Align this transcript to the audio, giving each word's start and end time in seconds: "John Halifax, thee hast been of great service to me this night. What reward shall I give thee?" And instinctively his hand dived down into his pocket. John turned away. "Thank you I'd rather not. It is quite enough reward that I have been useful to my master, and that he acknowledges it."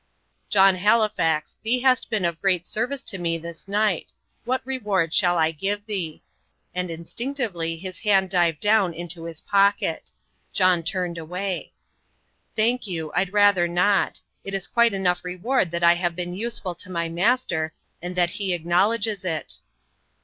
"John 0.49 0.77
Halifax, 0.77 1.59
thee 1.61 1.81
hast 1.81 2.09
been 2.09 2.25
of 2.25 2.41
great 2.41 2.65
service 2.65 3.03
to 3.03 3.19
me 3.19 3.37
this 3.37 3.67
night. 3.67 4.11
What 4.45 4.63
reward 4.65 5.13
shall 5.13 5.37
I 5.37 5.51
give 5.51 5.85
thee?" 5.85 6.23
And 6.73 6.89
instinctively 6.89 7.77
his 7.77 7.99
hand 7.99 8.31
dived 8.31 8.61
down 8.61 8.95
into 8.95 9.25
his 9.25 9.41
pocket. 9.41 10.09
John 10.53 10.81
turned 10.81 11.19
away. 11.19 11.73
"Thank 12.55 12.87
you 12.87 13.11
I'd 13.13 13.31
rather 13.31 13.67
not. 13.67 14.19
It 14.43 14.55
is 14.55 14.65
quite 14.65 14.93
enough 14.95 15.23
reward 15.23 15.69
that 15.69 15.83
I 15.83 15.93
have 15.93 16.15
been 16.15 16.33
useful 16.33 16.73
to 16.73 16.89
my 16.89 17.07
master, 17.07 17.71
and 18.01 18.15
that 18.15 18.31
he 18.31 18.53
acknowledges 18.55 19.23
it." 19.23 19.57